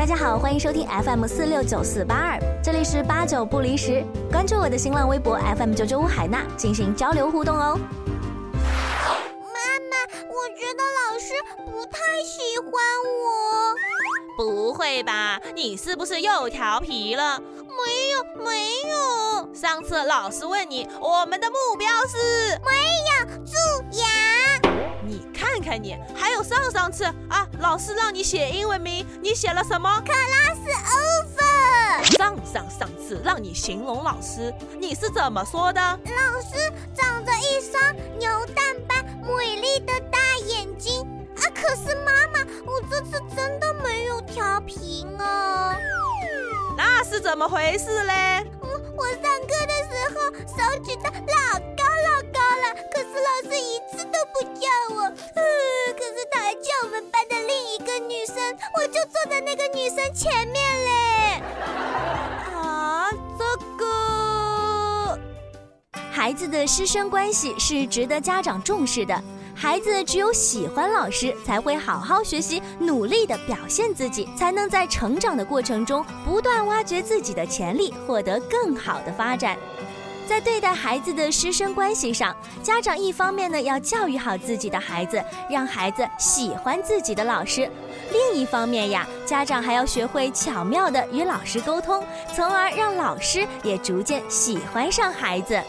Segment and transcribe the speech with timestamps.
[0.00, 4.02] 大家好，欢迎收听 FM 四六九四八二，这里是八九不离十。
[4.32, 7.78] 关注我的新浪微博 FM 九九五海娜，进行交流互动哦。
[8.54, 8.62] 妈
[9.90, 11.34] 妈，我觉得老师
[11.70, 12.72] 不太喜欢
[13.20, 14.42] 我。
[14.42, 15.38] 不会吧？
[15.54, 17.38] 你是不是又调皮了？
[17.38, 19.54] 没有，没有。
[19.54, 22.58] 上次老师问你，我们的目标是？
[22.64, 22.70] 没
[23.10, 23.89] 有，蛀牙。
[23.89, 23.89] 你看看
[25.82, 30.58] 你，还有上上次啊，老师让你写英文名，你写了什么？Class
[30.96, 32.16] over。
[32.16, 35.80] 上上上次让你形容老师，你是怎么说的？
[35.80, 41.02] 老师长着一双牛蛋般美丽的大眼睛
[41.36, 41.42] 啊！
[41.54, 45.74] 可是妈妈，我这次真的没有调皮哦。
[46.76, 48.44] 那是怎么回事嘞？
[48.60, 50.14] 我我上课的时候
[50.46, 50.96] 手举
[59.44, 60.54] 那个女生前面
[60.84, 61.42] 嘞。
[62.54, 63.44] 啊，这
[63.76, 65.18] 个
[66.10, 69.22] 孩子的师生关系是值得家长重视的。
[69.54, 79.58] 孩子只有喜欢老师，才会好好学习，努力的表现自己，才能在成长的过程中不断挖掘自己的潜力，获得更好的发展。
[80.26, 87.68] 在对待孩子的师生关系上，家长一方面呢要教育好自己的孩子，让孩子喜欢自己的老师；
[88.12, 95.60] 另一方面呀，家长还要学会巧妙的与老师沟通，从而让老师也逐渐喜欢上孩子。